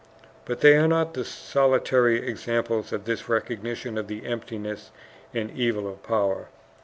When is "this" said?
3.05-3.29